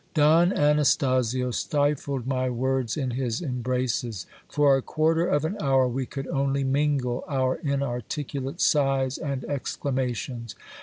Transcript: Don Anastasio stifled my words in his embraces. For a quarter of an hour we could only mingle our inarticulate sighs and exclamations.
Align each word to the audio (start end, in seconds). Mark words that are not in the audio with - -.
Don 0.15 0.51
Anastasio 0.51 1.51
stifled 1.51 2.25
my 2.25 2.49
words 2.49 2.97
in 2.97 3.11
his 3.11 3.39
embraces. 3.39 4.25
For 4.49 4.75
a 4.75 4.81
quarter 4.81 5.27
of 5.27 5.45
an 5.45 5.57
hour 5.61 5.87
we 5.87 6.07
could 6.07 6.25
only 6.29 6.63
mingle 6.63 7.23
our 7.29 7.57
inarticulate 7.57 8.61
sighs 8.61 9.19
and 9.19 9.43
exclamations. 9.45 10.55